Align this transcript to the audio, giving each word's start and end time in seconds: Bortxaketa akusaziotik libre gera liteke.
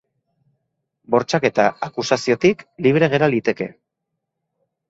Bortxaketa 1.15 1.67
akusaziotik 1.89 2.65
libre 2.87 3.11
gera 3.15 3.29
liteke. 3.37 3.69